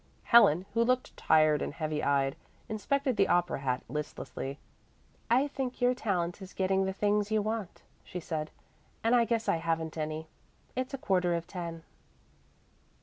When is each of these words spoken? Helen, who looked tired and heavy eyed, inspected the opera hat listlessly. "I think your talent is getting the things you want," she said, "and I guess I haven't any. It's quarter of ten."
Helen, 0.23 0.65
who 0.73 0.83
looked 0.83 1.15
tired 1.15 1.61
and 1.61 1.75
heavy 1.75 2.01
eyed, 2.03 2.35
inspected 2.67 3.17
the 3.17 3.27
opera 3.27 3.59
hat 3.59 3.83
listlessly. 3.87 4.57
"I 5.29 5.47
think 5.47 5.79
your 5.79 5.93
talent 5.93 6.41
is 6.41 6.55
getting 6.55 6.85
the 6.85 6.91
things 6.93 7.29
you 7.29 7.43
want," 7.43 7.83
she 8.03 8.19
said, 8.19 8.49
"and 9.03 9.13
I 9.13 9.25
guess 9.25 9.47
I 9.47 9.57
haven't 9.57 9.99
any. 9.99 10.27
It's 10.75 10.95
quarter 10.99 11.35
of 11.35 11.45
ten." 11.45 11.83